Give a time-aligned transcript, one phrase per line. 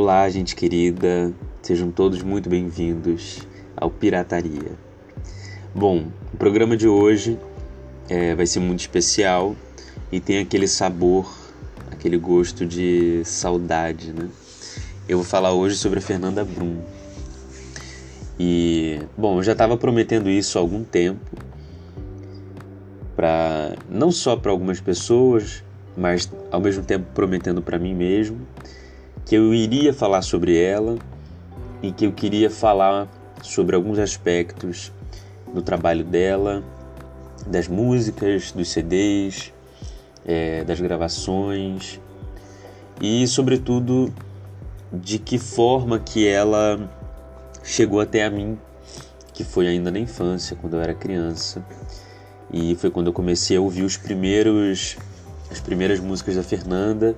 [0.00, 3.40] Olá, gente querida, sejam todos muito bem-vindos
[3.76, 4.70] ao Pirataria.
[5.74, 7.36] Bom, o programa de hoje
[8.08, 9.56] é, vai ser muito especial
[10.12, 11.36] e tem aquele sabor,
[11.90, 14.28] aquele gosto de saudade, né?
[15.08, 16.76] Eu vou falar hoje sobre a Fernanda Brum.
[18.38, 21.28] E, bom, eu já estava prometendo isso há algum tempo,
[23.16, 25.64] para não só para algumas pessoas,
[25.96, 28.46] mas ao mesmo tempo prometendo para mim mesmo
[29.28, 30.96] que eu iria falar sobre ela
[31.82, 33.06] e que eu queria falar
[33.42, 34.90] sobre alguns aspectos
[35.52, 36.64] do trabalho dela,
[37.46, 39.52] das músicas, dos CDs,
[40.24, 42.00] é, das gravações
[43.02, 44.10] e, sobretudo,
[44.90, 46.88] de que forma que ela
[47.62, 48.58] chegou até a mim,
[49.34, 51.62] que foi ainda na infância, quando eu era criança.
[52.50, 54.96] E foi quando eu comecei a ouvir os primeiros,
[55.50, 57.14] as primeiras músicas da Fernanda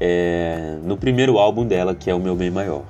[0.00, 2.84] é, no primeiro álbum dela, que é o Meu Bem Maior.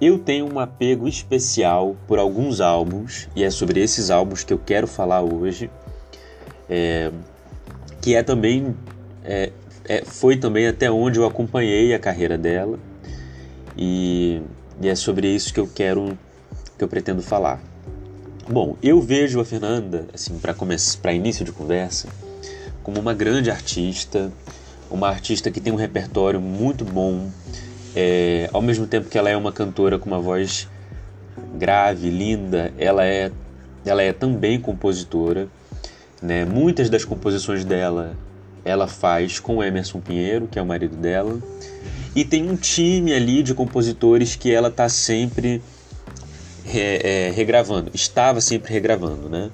[0.00, 4.58] Eu tenho um apego especial por alguns álbuns, e é sobre esses álbuns que eu
[4.58, 5.70] quero falar hoje,
[6.70, 7.10] é,
[8.00, 8.76] que é também
[9.24, 9.50] é,
[9.88, 12.78] é, foi também até onde eu acompanhei a carreira dela,
[13.76, 14.40] e,
[14.80, 16.16] e é sobre isso que eu quero,
[16.76, 17.60] que eu pretendo falar.
[18.48, 20.38] Bom, eu vejo a Fernanda, assim,
[21.02, 22.08] para início de conversa,
[22.82, 24.32] como uma grande artista,
[24.90, 27.30] uma artista que tem um repertório muito bom,
[27.94, 30.68] é, ao mesmo tempo que ela é uma cantora com uma voz
[31.54, 33.30] grave, linda, ela é,
[33.84, 35.48] ela é também compositora.
[36.20, 36.44] Né?
[36.44, 38.16] Muitas das composições dela
[38.64, 41.38] ela faz com Emerson Pinheiro, que é o marido dela,
[42.14, 45.62] e tem um time ali de compositores que ela está sempre
[46.66, 49.50] é, é, regravando, estava sempre regravando, né?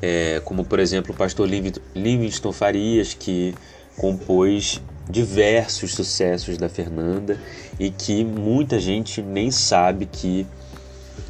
[0.00, 3.54] É, como por exemplo o pastor Livingston Farias, que
[3.96, 7.38] compôs diversos sucessos da Fernanda
[7.78, 10.46] e que muita gente nem sabe que,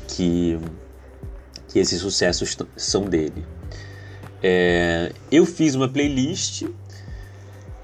[0.09, 0.59] que,
[1.69, 3.45] que esses sucessos são dele.
[4.43, 6.65] É, eu fiz uma playlist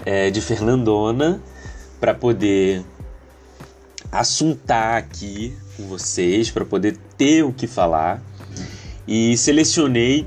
[0.05, 1.41] é, de Fernandona
[1.99, 2.83] para poder
[4.11, 8.21] assuntar aqui com vocês, para poder ter o que falar
[9.07, 10.25] e selecionei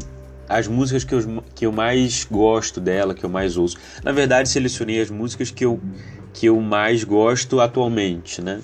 [0.49, 3.77] as músicas que eu, que eu mais gosto dela, que eu mais ouço.
[4.03, 5.81] Na verdade, selecionei as músicas que eu,
[6.33, 8.61] que eu mais gosto atualmente, né?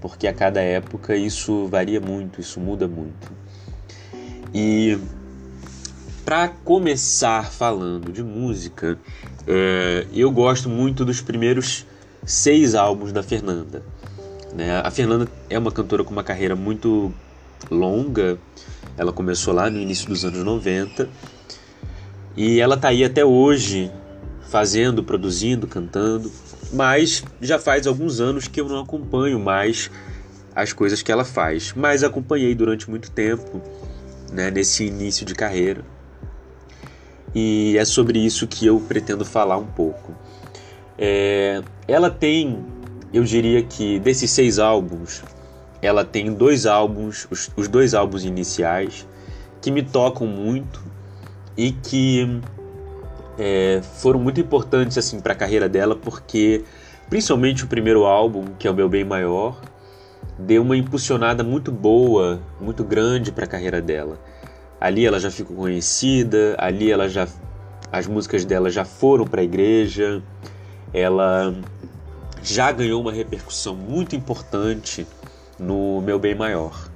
[0.00, 3.32] Porque a cada época isso varia muito, isso muda muito.
[4.52, 4.98] E
[6.24, 8.98] para começar falando de música,
[9.46, 11.86] é, eu gosto muito dos primeiros
[12.24, 13.82] seis álbuns da Fernanda.
[14.54, 14.80] Né?
[14.82, 17.12] A Fernanda é uma cantora com uma carreira muito
[17.70, 18.38] longa,
[18.96, 21.08] ela começou lá no início dos anos 90
[22.36, 23.90] e ela tá aí até hoje
[24.48, 26.30] fazendo, produzindo, cantando,
[26.72, 29.90] mas já faz alguns anos que eu não acompanho mais
[30.54, 33.60] as coisas que ela faz, mas acompanhei durante muito tempo,
[34.32, 35.84] né, nesse início de carreira.
[37.34, 40.14] E é sobre isso que eu pretendo falar um pouco.
[40.96, 42.64] É, ela tem,
[43.12, 45.22] eu diria que desses seis álbuns,
[45.84, 49.06] ela tem dois álbuns, os, os dois álbuns iniciais,
[49.60, 50.82] que me tocam muito
[51.58, 52.40] e que
[53.38, 56.64] é, foram muito importantes assim para a carreira dela, porque
[57.10, 59.60] principalmente o primeiro álbum, que é o Meu Bem Maior,
[60.38, 64.18] deu uma impulsionada muito boa, muito grande para a carreira dela.
[64.80, 67.28] Ali ela já ficou conhecida, ali ela já
[67.92, 70.22] as músicas dela já foram para a igreja,
[70.94, 71.54] ela
[72.42, 75.06] já ganhou uma repercussão muito importante
[75.58, 76.90] no meu bem maior.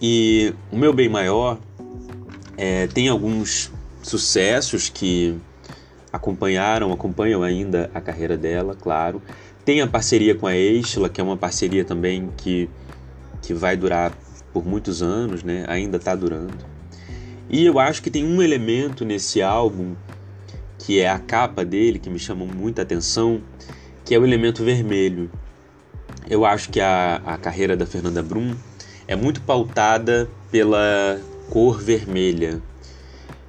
[0.00, 1.58] E o meu bem maior
[2.56, 3.70] é, tem alguns
[4.02, 5.36] sucessos que
[6.12, 9.22] acompanharam, acompanham ainda a carreira dela, claro.
[9.64, 12.68] Tem a parceria com a Estela, que é uma parceria também que,
[13.42, 14.12] que vai durar
[14.52, 15.64] por muitos anos, né?
[15.68, 16.64] ainda está durando.
[17.48, 19.94] E eu acho que tem um elemento nesse álbum,
[20.78, 23.42] que é a capa dele, que me chama muita atenção,
[24.04, 25.30] que é o elemento vermelho.
[26.30, 28.54] Eu acho que a, a carreira da Fernanda Brum
[29.08, 32.62] é muito pautada pela cor vermelha.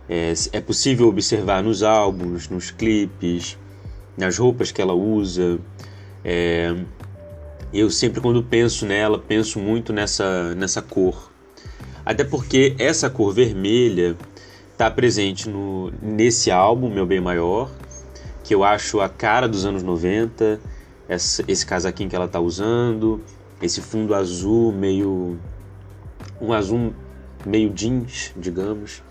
[0.10, 3.56] É, é possível observar nos álbuns, nos clipes,
[4.18, 5.60] nas roupas que ela usa.
[6.26, 6.76] É,
[7.72, 11.32] eu sempre, quando penso nela, penso muito nessa, nessa cor.
[12.04, 14.18] Até porque essa cor vermelha
[14.72, 17.70] está presente no, nesse álbum, Meu Bem Maior,
[18.44, 20.60] que eu acho a cara dos anos 90
[21.12, 23.22] essa, esse casaquinho que ela tá usando,
[23.62, 25.38] esse fundo azul meio
[26.40, 26.94] um azul
[27.46, 29.04] meio jeans, digamos.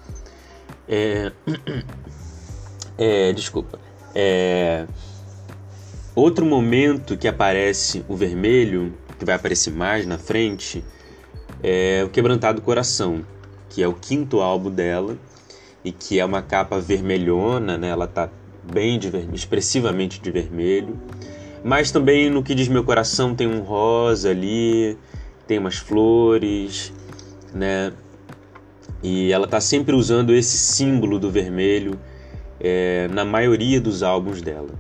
[0.88, 1.31] É,
[2.97, 3.79] é, desculpa.
[4.14, 4.87] É,
[6.14, 10.82] outro momento que aparece o vermelho, que vai aparecer mais na frente,
[11.62, 13.25] é o Quebrantado Coração,
[13.69, 15.19] que é o quinto álbum dela
[15.85, 17.88] e que é uma capa vermelhona, né?
[17.88, 18.31] Ela tá
[18.73, 19.29] bem de ver...
[19.35, 20.99] expressivamente de vermelho.
[21.62, 24.97] Mas também no que diz meu coração tem um rosa ali,
[25.47, 26.93] tem umas flores,
[27.53, 27.93] né?
[29.03, 31.99] E ela tá sempre usando esse símbolo do vermelho
[32.59, 34.71] é, na maioria dos álbuns dela.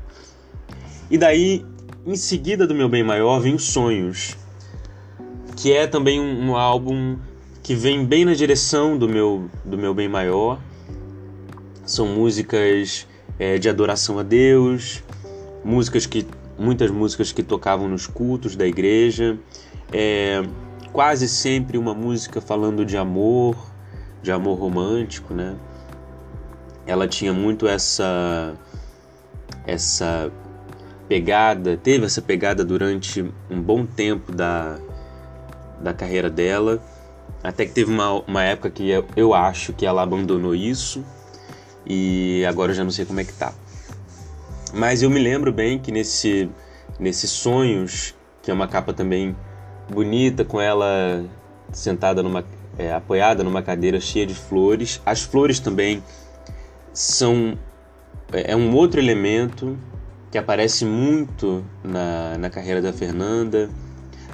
[1.10, 1.64] E daí,
[2.06, 4.36] em seguida do Meu Bem Maior, vem os Sonhos,
[5.56, 7.18] que é também um, um álbum
[7.62, 10.60] que vem bem na direção do meu, do meu Bem Maior.
[11.84, 13.06] São músicas
[13.38, 15.02] é, de adoração a Deus,
[15.64, 16.26] músicas que
[16.60, 19.38] muitas músicas que tocavam nos cultos da igreja,
[19.90, 20.42] é,
[20.92, 23.56] quase sempre uma música falando de amor,
[24.22, 25.56] de amor romântico, né?
[26.86, 28.54] Ela tinha muito essa
[29.66, 30.30] essa
[31.08, 34.78] pegada, teve essa pegada durante um bom tempo da,
[35.80, 36.82] da carreira dela,
[37.42, 41.02] até que teve uma, uma época que eu, eu acho que ela abandonou isso
[41.86, 43.54] e agora eu já não sei como é que tá.
[44.72, 46.48] Mas eu me lembro bem que nesse,
[46.98, 49.34] nesse Sonhos, que é uma capa também
[49.88, 51.24] bonita, com ela
[51.72, 52.44] sentada numa.
[52.78, 55.02] É, apoiada numa cadeira cheia de flores.
[55.04, 56.02] As flores também
[56.92, 57.58] são.
[58.32, 59.76] É, é um outro elemento
[60.30, 63.68] que aparece muito na, na carreira da Fernanda.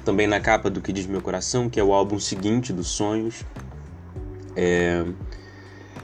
[0.05, 3.43] Também na capa do Que Diz Meu Coração, que é o álbum seguinte dos Sonhos.
[4.55, 5.03] É,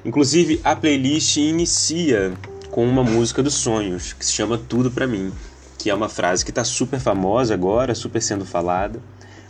[0.04, 2.34] inclusive, a playlist inicia
[2.74, 5.32] com uma música dos sonhos, que se chama Tudo Pra Mim,
[5.78, 9.00] que é uma frase que está super famosa agora, super sendo falada,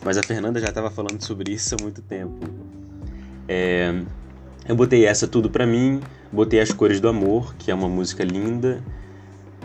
[0.03, 2.45] mas a Fernanda já estava falando sobre isso há muito tempo.
[3.47, 3.95] É,
[4.67, 6.01] eu botei essa Tudo Pra Mim,
[6.33, 8.83] botei As Cores do Amor, que é uma música linda,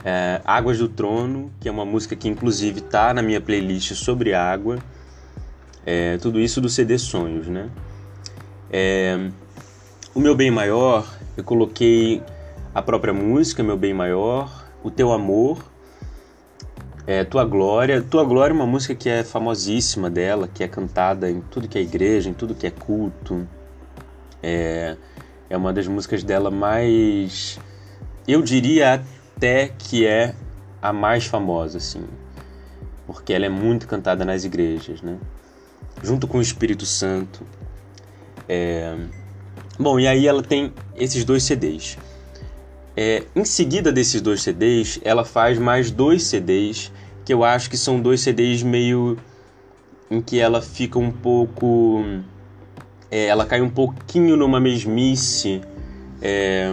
[0.04, 4.34] é, Águas do Trono, que é uma música que inclusive tá na minha playlist sobre
[4.34, 4.78] água,
[5.84, 7.68] é, tudo isso do CD Sonhos, né?
[8.70, 9.18] É,
[10.14, 12.22] o meu bem maior, eu coloquei
[12.78, 15.58] a própria música, Meu Bem Maior, O Teu Amor,
[17.08, 18.00] é, Tua Glória.
[18.00, 21.76] Tua Glória é uma música que é famosíssima dela, que é cantada em tudo que
[21.76, 23.48] é igreja, em tudo que é culto.
[24.40, 24.96] É,
[25.50, 27.58] é uma das músicas dela mais.
[28.28, 29.02] Eu diria
[29.34, 30.36] até que é
[30.80, 32.04] a mais famosa, assim.
[33.08, 35.18] Porque ela é muito cantada nas igrejas, né?
[36.00, 37.44] Junto com o Espírito Santo.
[38.48, 38.96] É...
[39.76, 41.98] Bom, e aí ela tem esses dois CDs.
[43.00, 46.90] É, em seguida desses dois CDs, ela faz mais dois CDs
[47.24, 49.16] que eu acho que são dois CDs meio
[50.10, 52.02] em que ela fica um pouco.
[53.08, 55.60] É, ela cai um pouquinho numa mesmice.
[56.20, 56.72] É,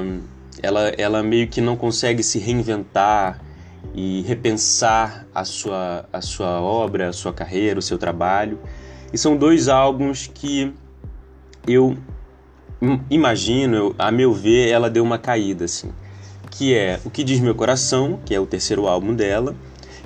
[0.63, 3.39] ela, ela meio que não consegue se reinventar
[3.93, 8.57] e repensar a sua, a sua obra, a sua carreira, o seu trabalho.
[9.13, 10.73] E são dois álbuns que
[11.67, 11.95] eu
[13.11, 15.93] imagino, a meu ver, ela deu uma caída assim
[16.57, 19.53] que é O Que Diz Meu Coração, que é o terceiro álbum dela,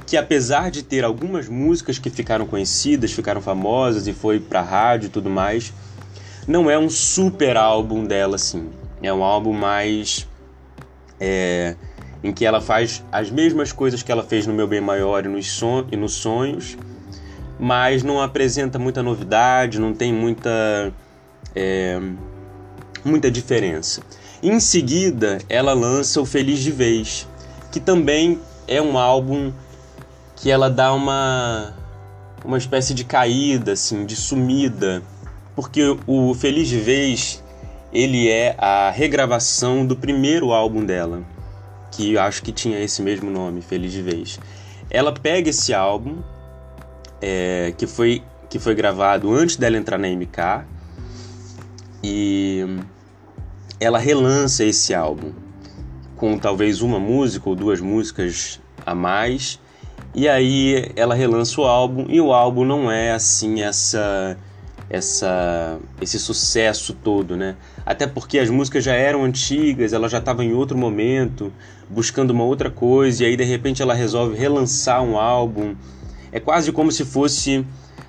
[0.08, 5.08] que apesar de ter algumas músicas que ficaram conhecidas, ficaram famosas e foi pra rádio
[5.08, 5.72] e tudo mais,
[6.48, 8.70] não é um super álbum dela assim.
[9.04, 10.28] É um álbum mais.
[11.20, 11.76] É,
[12.24, 15.30] em que ela faz as mesmas coisas que ela fez no Meu Bem Maior e
[15.30, 16.76] nos, son e nos Sonhos,
[17.60, 20.92] mas não apresenta muita novidade, não tem muita.
[21.56, 22.00] É,
[23.06, 24.02] muita diferença.
[24.42, 27.28] Em seguida, ela lança o Feliz de Vez,
[27.74, 29.52] que também é um álbum
[30.38, 31.74] que ela dá uma
[32.46, 35.04] uma espécie de caída, assim, de sumida,
[35.58, 37.44] porque o Feliz de Vez
[37.92, 41.22] ele é a regravação do primeiro álbum dela,
[41.92, 44.40] que acho que tinha esse mesmo nome, Feliz de Vez.
[44.90, 46.20] Ela pega esse álbum
[47.22, 50.66] é, que foi que foi gravado antes dela entrar na MK
[52.04, 52.66] e
[53.80, 55.32] ela relança esse álbum
[56.16, 59.60] com talvez uma música ou duas músicas a mais.
[60.14, 64.38] E aí ela relança o álbum e o álbum não é assim essa
[64.90, 67.56] essa esse sucesso todo, né?
[67.86, 71.54] Até porque as músicas já eram antigas, ela já estava em outro momento,
[71.90, 75.76] buscando uma outra coisa e aí de repente ela resolve relançar um álbum.
[76.32, 77.66] É quase como se fosse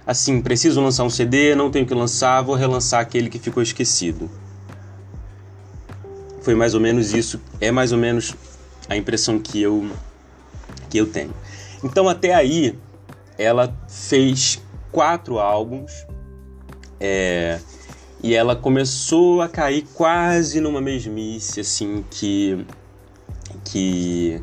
[0.07, 4.29] assim, preciso lançar um CD, não tenho que lançar, vou relançar aquele que ficou esquecido.
[6.43, 8.35] Foi mais ou menos isso, é mais ou menos
[8.89, 9.91] a impressão que eu
[10.89, 11.35] que eu tenho.
[11.85, 12.79] Então até aí
[13.39, 16.07] ela fez quatro álbuns
[16.99, 17.59] é,
[18.23, 22.67] e ela começou a cair quase numa mesmice assim que
[23.65, 24.43] que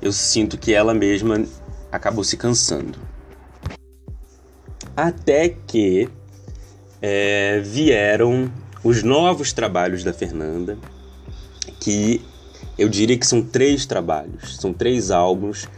[0.00, 1.44] eu sinto que ela mesma
[1.90, 2.98] acabou se cansando.
[4.96, 6.08] Até que
[7.00, 8.50] é, vieram
[8.82, 10.78] os novos trabalhos da Fernanda,
[11.80, 12.20] que
[12.78, 15.68] eu diria que são três trabalhos, são três álbuns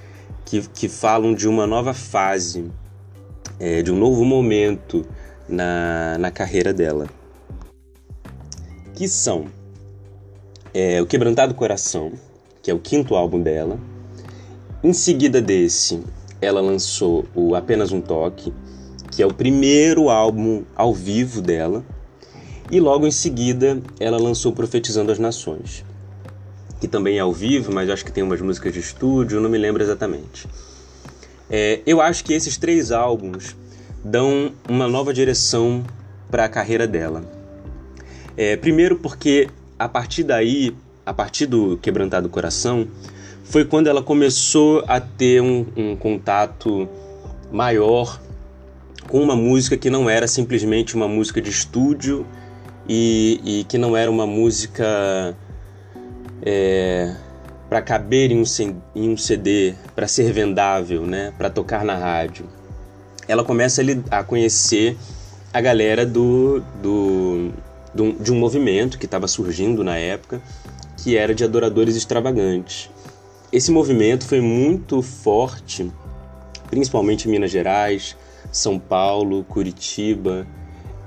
[0.45, 2.71] que, que falam de uma nova fase,
[3.59, 5.05] é, de um novo momento
[5.49, 7.07] na, na carreira dela.
[8.95, 9.47] Que são
[10.73, 12.13] é, O Quebrantado Coração,
[12.63, 13.79] que é o quinto álbum dela.
[14.83, 16.03] Em seguida desse,
[16.41, 18.53] ela lançou o Apenas um Toque,
[19.11, 21.85] que é o primeiro álbum ao vivo dela.
[22.71, 25.85] E logo em seguida, ela lançou Profetizando as Nações,
[26.81, 29.59] que também é ao vivo, mas acho que tem umas músicas de estúdio, não me
[29.59, 30.49] lembro exatamente.
[31.49, 33.55] É, eu acho que esses três álbuns
[34.05, 35.85] dão uma nova direção
[36.29, 37.25] para a carreira dela.
[38.37, 42.89] É, primeiro porque a partir daí, a partir do Quebrantado Coração,
[43.45, 46.89] foi quando ela começou a ter um, um contato
[47.53, 48.21] maior
[49.07, 52.27] com uma música que não era simplesmente uma música de estúdio
[52.89, 55.37] e, e que não era uma música
[56.43, 57.15] é,
[57.69, 58.45] para caber em um,
[58.95, 62.47] em um CD, para ser vendável, né, para tocar na rádio.
[63.29, 64.97] Ela começa a, conhecer
[65.53, 67.51] a galera do, do,
[67.93, 70.41] do de um movimento que estava surgindo na época,
[71.03, 72.89] que era de adoradores extravagantes.
[73.53, 75.91] Esse movimento foi muito forte,
[76.71, 78.17] principalmente em Minas Gerais,
[78.53, 80.47] São Paulo, Curitiba.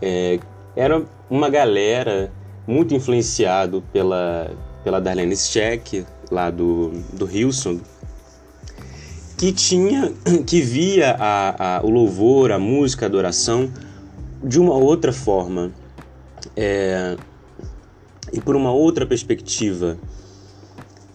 [0.01, 0.39] É,
[0.79, 2.31] era uma galera
[2.65, 4.49] muito influenciado pela,
[4.81, 7.81] pela Darlene Scheck, lá do, do Hilson,
[9.37, 10.13] que tinha,
[10.47, 13.69] que via a, a, o louvor, a música, a adoração
[14.41, 15.69] de uma outra forma
[16.55, 17.17] é,
[18.31, 19.97] e por uma outra perspectiva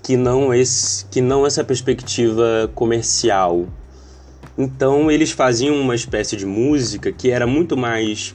[0.03, 3.67] que não esse, que não essa perspectiva comercial.
[4.59, 8.35] Então eles faziam uma espécie de música que era muito mais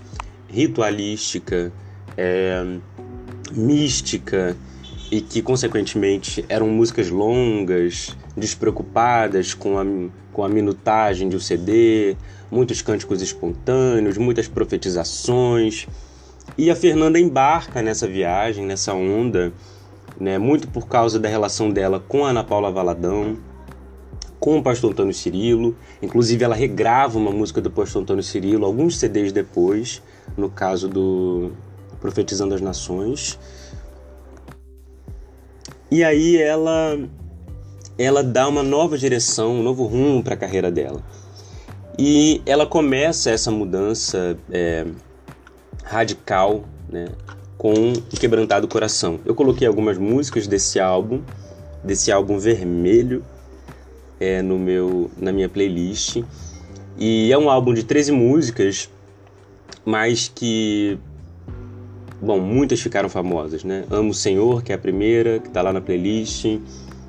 [0.51, 1.71] ritualística,
[2.17, 2.63] é,
[3.51, 4.55] mística
[5.11, 9.85] e que, consequentemente, eram músicas longas, despreocupadas com a,
[10.31, 12.15] com a minutagem de um CD,
[12.51, 15.87] muitos cânticos espontâneos, muitas profetizações.
[16.57, 19.51] E a Fernanda embarca nessa viagem, nessa onda,
[20.19, 23.37] né, muito por causa da relação dela com a Ana Paula Valadão,
[24.39, 25.75] com o pastor Antônio Cirilo.
[26.01, 30.01] Inclusive, ela regrava uma música do pastor Antônio Cirilo alguns CDs depois,
[30.37, 31.51] no caso do
[31.99, 33.39] Profetizando as Nações.
[35.91, 36.97] E aí ela
[37.97, 41.03] ela dá uma nova direção, um novo rumo para a carreira dela.
[41.97, 44.85] E ela começa essa mudança é,
[45.83, 47.09] radical, né,
[47.57, 49.19] com Quebrantado Coração.
[49.25, 51.21] Eu coloquei algumas músicas desse álbum,
[51.83, 53.21] desse álbum vermelho,
[54.17, 56.23] é, no meu, na minha playlist.
[56.97, 58.89] E é um álbum de 13 músicas,
[59.89, 60.99] mas que
[62.21, 63.85] Bom, muitas ficaram famosas, né?
[63.89, 66.59] Amo o Senhor, que é a primeira, que tá lá na playlist.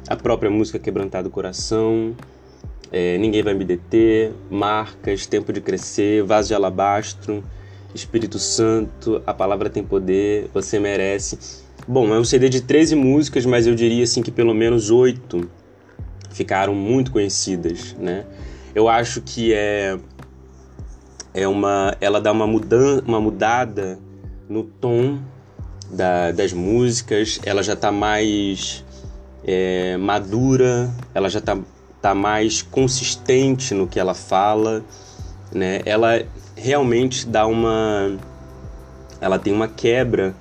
[0.09, 2.15] A própria música Quebrantado Coração.
[2.93, 4.33] É, Ninguém Vai Me Deter.
[4.49, 6.23] Marcas, Tempo de Crescer.
[6.23, 7.43] Vaso de Alabastro.
[7.93, 9.21] Espírito Santo.
[9.27, 10.49] A Palavra Tem Poder.
[10.55, 11.65] Você Merece.
[11.89, 15.51] Bom, é um CD de 13 músicas, mas eu diria assim que pelo menos oito
[16.31, 18.25] ficaram muito conhecidas, né?
[18.77, 19.99] Eu acho que é
[21.35, 23.99] é uma ela dá uma mudança, uma mudada
[24.49, 25.19] no tom
[25.91, 28.85] da, das músicas, ela já está mais
[29.45, 31.59] é, madura, ela já está
[32.01, 34.83] tá mais consistente no que ela fala,
[35.53, 35.81] né?
[35.85, 36.23] Ela
[36.57, 38.17] realmente dá uma,
[39.21, 40.35] ela tem uma quebra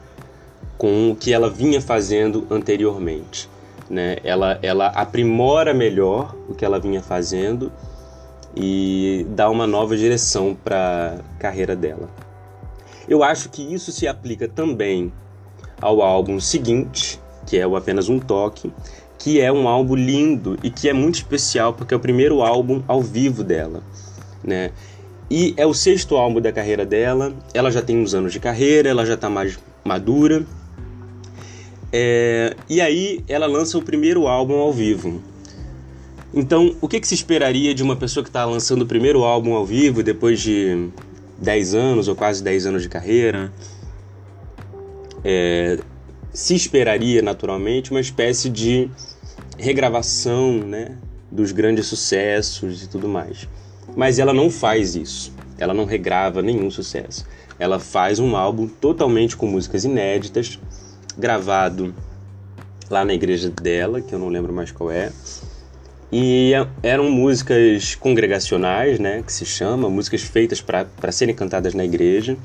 [0.78, 3.50] com o que ela vinha fazendo anteriormente,
[3.90, 4.18] né?
[4.24, 7.72] Ela, ela aprimora melhor o que ela vinha fazendo
[8.56, 12.10] e dá uma nova direção para a carreira dela.
[13.08, 15.12] Eu acho que isso se aplica também
[15.82, 18.72] ao álbum seguinte, que é o Apenas um Toque,
[19.18, 22.84] que é um álbum lindo e que é muito especial porque é o primeiro álbum
[22.88, 23.84] ao vivo dela,
[24.44, 24.72] né?
[25.30, 27.34] E é o sexto álbum da carreira dela.
[27.54, 30.46] Ela já tem uns anos de carreira, ela já está mais madura.
[31.92, 32.56] É...
[32.70, 35.22] e aí ela lança o primeiro álbum ao vivo.
[36.34, 39.54] Então, o que, que se esperaria de uma pessoa que está lançando o primeiro álbum
[39.54, 40.90] ao vivo depois de
[41.40, 43.52] 10 anos ou quase 10 anos de carreira,
[45.24, 45.80] é,
[46.32, 48.90] se esperaria naturalmente uma espécie de
[49.58, 50.98] regravação né,
[51.32, 53.48] dos grandes sucessos e tudo mais.
[53.96, 57.26] Mas ela não faz isso, ela não regrava nenhum sucesso.
[57.58, 60.60] Ela faz um álbum totalmente com músicas inéditas,
[61.18, 61.94] gravado
[62.90, 65.12] lá na igreja dela, que eu não lembro mais qual é,
[66.12, 72.36] E eram músicas congregacionais, né, que se chama, músicas feitas para serem cantadas na igreja.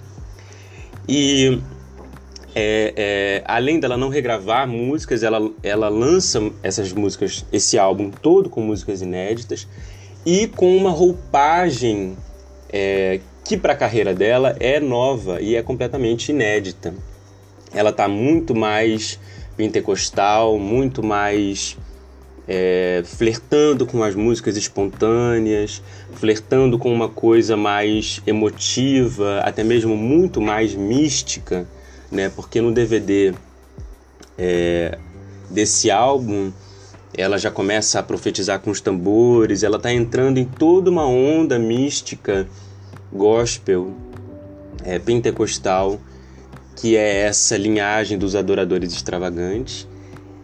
[1.08, 1.58] E
[2.54, 8.48] é, é, além dela não regravar músicas, ela, ela lança essas músicas, esse álbum todo
[8.48, 9.66] com músicas inéditas
[10.24, 12.16] e com uma roupagem
[12.72, 16.94] é, que para a carreira dela é nova e é completamente inédita.
[17.74, 19.18] Ela está muito mais
[19.56, 21.76] pentecostal, muito mais
[22.46, 25.82] é, flertando com as músicas espontâneas,
[26.12, 31.66] flertando com uma coisa mais emotiva, até mesmo muito mais mística,
[32.10, 32.30] né?
[32.34, 33.34] Porque no DVD
[34.38, 34.98] é,
[35.50, 36.52] desse álbum
[37.16, 41.58] ela já começa a profetizar com os tambores, ela está entrando em toda uma onda
[41.58, 42.46] mística
[43.12, 43.92] gospel,
[44.84, 46.00] é, pentecostal,
[46.74, 49.86] que é essa linhagem dos adoradores extravagantes,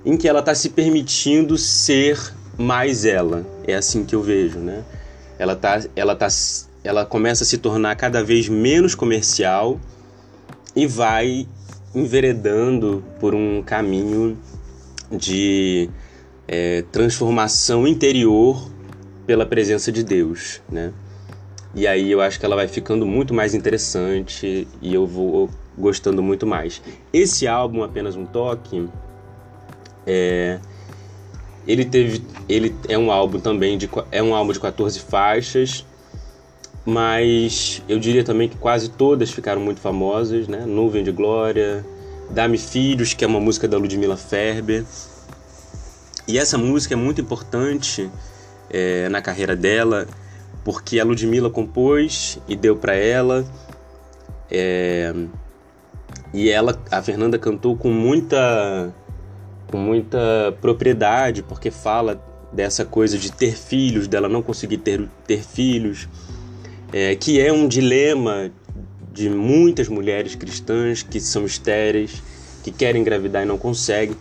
[0.05, 2.19] em que ela está se permitindo ser
[2.57, 3.47] mais ela.
[3.67, 4.85] É assim que eu vejo, né?
[5.39, 6.29] Ela tá, ela tá,
[6.85, 9.81] ela começa a se tornar cada vez menos comercial
[10.75, 11.47] e vai
[11.95, 14.39] enveredando por um caminho
[15.11, 15.91] de
[16.47, 18.71] é, transformação interior
[19.27, 20.93] pela presença de Deus, né?
[21.75, 26.23] E aí eu acho que ela vai ficando muito mais interessante e eu vou gostando
[26.23, 26.83] muito mais.
[27.13, 28.89] Esse álbum, apenas um toque,
[30.07, 30.59] é,
[31.67, 35.85] ele teve, ele é um álbum também de é um álbum de 14 faixas,
[36.85, 40.65] mas eu diria também que quase todas ficaram muito famosas, né?
[40.67, 41.85] Nuvem de Glória,
[42.31, 44.85] Dá-me Filhos, que é uma música da Ludmilla Ferber.
[46.29, 48.09] E essa música é muito importante
[48.71, 50.07] é, na carreira dela
[50.65, 53.45] porque a Ludmilla compôs e deu para ela.
[54.51, 55.13] É,
[56.33, 58.93] e ela, a Fernanda cantou com muita,
[59.71, 60.19] com muita
[60.61, 62.23] propriedade, porque fala
[62.53, 66.09] dessa coisa de ter filhos, dela não conseguir ter, ter filhos,
[66.93, 68.51] é, que é um dilema
[69.13, 72.23] de muitas mulheres cristãs que são estéreis,
[72.63, 74.17] que querem engravidar e não conseguem.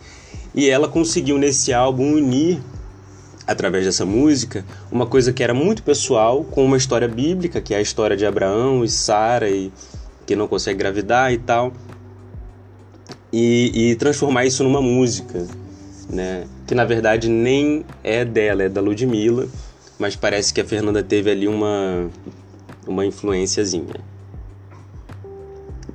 [0.54, 2.60] E ela conseguiu nesse álbum unir
[3.46, 7.78] através dessa música, uma coisa que era muito pessoal com uma história bíblica, que é
[7.78, 9.72] a história de Abraão e Sara e
[10.24, 11.72] que não consegue engravidar e tal,
[13.32, 15.46] e, e, transformar isso numa música,
[16.08, 16.44] né?
[16.66, 19.48] Que na verdade nem é dela, é da Ludmilla,
[19.98, 22.08] mas parece que a Fernanda teve ali uma
[22.86, 23.94] uma influenciazinha.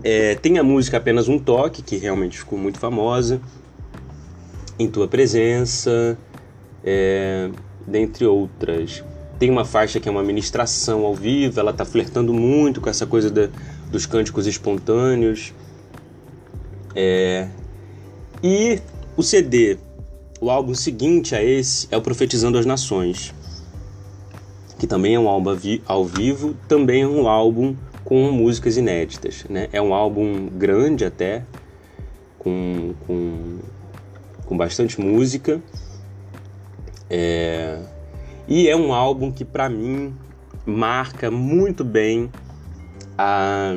[0.03, 3.41] É, tem a música apenas um toque que realmente ficou muito famosa,
[4.77, 6.17] em tua presença,
[6.83, 7.49] é,
[7.85, 9.03] dentre outras.
[9.39, 13.05] Tem uma faixa que é uma ministração ao vivo, ela está flertando muito com essa
[13.05, 13.31] coisa
[13.91, 15.53] dos cânticos espontâneos.
[16.95, 17.47] É,
[18.41, 18.79] e
[19.17, 19.77] o CD,
[20.39, 23.33] o álbum seguinte a esse, é o Profetizando as Nações,
[24.79, 29.45] que também é um álbum ao vivo, também é um álbum com músicas inéditas.
[29.49, 29.67] Né?
[29.71, 31.43] É um álbum grande até,
[32.39, 33.59] com, com,
[34.45, 35.61] com bastante música
[37.09, 37.79] é...
[38.47, 40.13] E é um álbum que para mim
[40.65, 42.29] marca muito bem
[43.17, 43.75] a...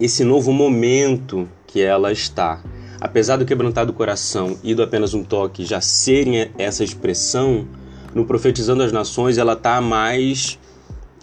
[0.00, 2.62] esse novo momento que ela está.
[2.98, 7.68] Apesar do Quebrantado Coração e do Apenas um Toque já serem essa expressão,
[8.14, 10.58] no Profetizando as Nações ela está mais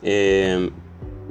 [0.03, 0.69] é,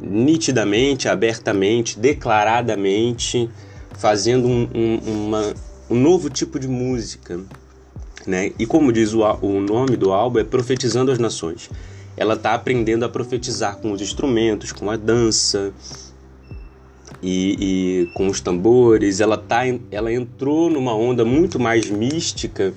[0.00, 3.48] nitidamente, abertamente, declaradamente,
[3.96, 5.54] fazendo um, um, uma,
[5.88, 7.38] um novo tipo de música
[8.26, 8.52] né?
[8.58, 11.70] E como diz o, o nome do álbum, é Profetizando as Nações.
[12.16, 15.72] Ela está aprendendo a profetizar com os instrumentos, com a dança
[17.22, 19.20] e, e com os tambores.
[19.20, 22.74] Ela, tá, ela entrou numa onda muito mais mística.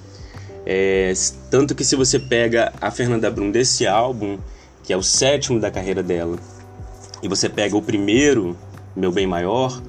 [0.66, 1.14] É,
[1.50, 4.38] tanto que se você pega a Fernanda Brum desse álbum,
[4.84, 6.38] que é o sétimo da carreira dela,
[7.22, 8.56] e você pega o primeiro,
[8.96, 9.82] Meu Bem Maior,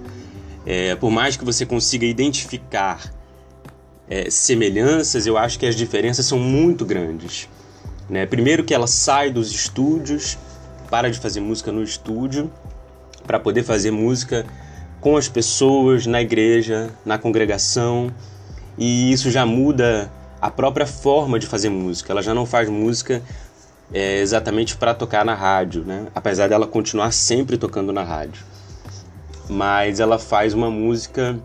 [0.65, 3.13] é, por mais que você consiga identificar
[4.09, 7.49] é, semelhanças, eu acho que as diferenças são muito grandes.
[8.09, 8.27] Né?
[8.27, 10.39] Primeiro que ela sai dos estúdios,
[10.91, 12.51] para de fazer música no estúdio,
[13.27, 14.47] para poder fazer música
[15.01, 18.13] com as pessoas, na igreja, na congregação,
[18.79, 20.11] e isso já muda
[20.41, 22.13] a própria forma de fazer música.
[22.13, 23.23] Ela já não faz música
[23.93, 26.07] é, exatamente para tocar na rádio, né?
[26.15, 28.45] apesar dela continuar sempre tocando na rádio.
[29.49, 31.39] Mas ela faz uma música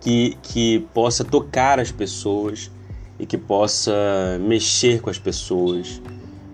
[0.00, 2.70] que, que possa tocar as pessoas
[3.18, 6.00] e que possa mexer com as pessoas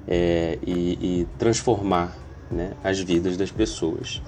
[0.07, 2.17] é, e, e, transformar
[2.53, 4.23] né, as vidas das pessoas.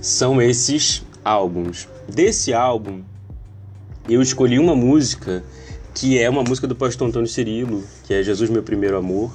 [0.00, 1.88] São esses álbuns.
[2.08, 3.02] Desse álbum,
[4.08, 5.42] eu escolhi uma música
[5.94, 9.32] que é uma música do pastor Antônio Cirilo, que é Jesus Meu Primeiro Amor,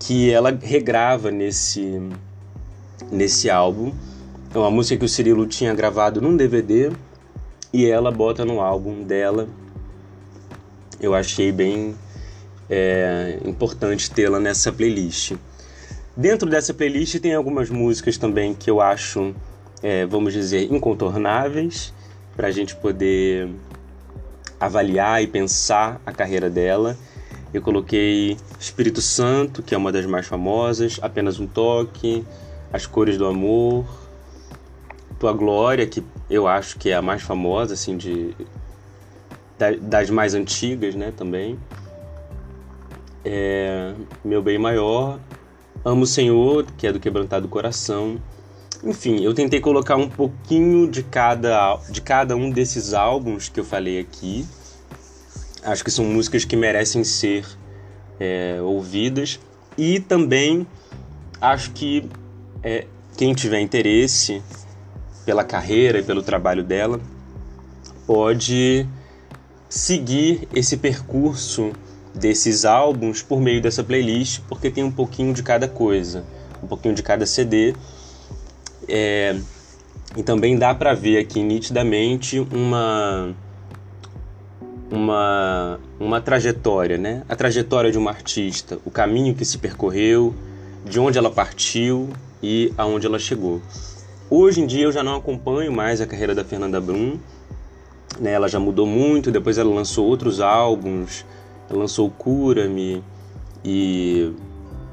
[0.00, 2.00] que ela regrava nesse,
[3.10, 3.92] nesse álbum.
[4.52, 6.90] É uma música que o Cirilo tinha gravado num DVD
[7.72, 9.48] e ela bota no álbum dela.
[11.00, 11.94] Eu achei bem
[12.68, 15.34] é, importante tê-la nessa playlist.
[16.16, 19.34] Dentro dessa playlist tem algumas músicas também que eu acho,
[19.82, 21.92] é, vamos dizer, incontornáveis
[22.36, 23.48] para a gente poder
[24.60, 26.98] avaliar e pensar a carreira dela.
[27.52, 32.24] Eu coloquei Espírito Santo, que é uma das mais famosas, Apenas um Toque,
[32.70, 33.86] As Cores do Amor,
[35.18, 38.36] Tua Glória, que eu acho que é a mais famosa, assim, de
[39.80, 41.58] das mais antigas, né, também.
[43.24, 43.94] É,
[44.24, 45.20] Meu Bem Maior,
[45.84, 48.22] Amo o Senhor, que é do Quebrantado Coração.
[48.84, 53.64] Enfim, eu tentei colocar um pouquinho de cada, de cada um desses álbuns que eu
[53.64, 54.46] falei aqui.
[55.64, 57.44] Acho que são músicas que merecem ser
[58.20, 59.40] é, ouvidas.
[59.76, 60.64] E também
[61.40, 62.08] acho que
[62.62, 64.40] é, quem tiver interesse
[65.26, 67.00] pela carreira e pelo trabalho dela
[68.06, 68.86] pode
[69.68, 71.72] seguir esse percurso
[72.14, 76.24] desses álbuns por meio dessa playlist, porque tem um pouquinho de cada coisa,
[76.62, 77.74] um pouquinho de cada CD.
[78.88, 79.36] É,
[80.16, 83.34] e também dá para ver aqui nitidamente uma
[84.90, 87.22] uma uma trajetória, né?
[87.28, 90.34] A trajetória de uma artista, o caminho que se percorreu,
[90.84, 92.10] de onde ela partiu
[92.42, 93.62] e aonde ela chegou.
[94.28, 97.18] Hoje em dia eu já não acompanho mais a carreira da Fernanda Brum,
[98.20, 98.32] né?
[98.32, 101.24] Ela já mudou muito, depois ela lançou outros álbuns,
[101.76, 103.02] lançou Cura-me
[103.64, 104.32] e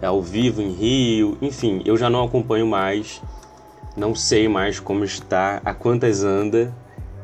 [0.01, 3.21] é ao vivo em Rio, enfim, eu já não acompanho mais
[3.99, 6.73] não sei mais como está, a quantas anda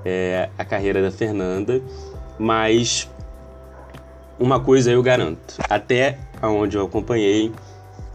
[0.04, 1.82] é, a carreira da Fernanda,
[2.38, 3.10] mas
[4.38, 7.52] uma coisa eu garanto: até aonde eu acompanhei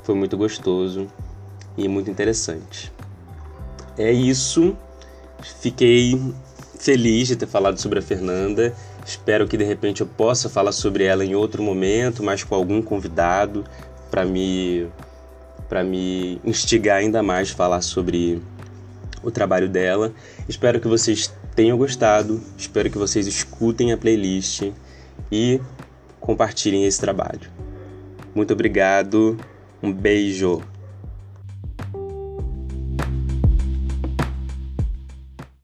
[0.02, 1.08] foi muito gostoso
[1.76, 2.92] e muito interessante.
[3.96, 4.76] É isso.
[5.60, 6.20] Fiquei
[6.78, 8.74] feliz de ter falado sobre a Fernanda.
[9.04, 12.82] Espero que de repente eu possa falar sobre ela em outro momento, mas com algum
[12.82, 13.64] convidado
[14.10, 14.88] para me
[15.68, 18.42] para me instigar ainda mais a falar sobre
[19.22, 20.12] o trabalho dela.
[20.48, 24.72] Espero que vocês tenham gostado, espero que vocês escutem a playlist
[25.30, 25.60] e
[26.18, 27.48] compartilhem esse trabalho.
[28.34, 29.36] Muito obrigado,
[29.80, 30.60] um beijo!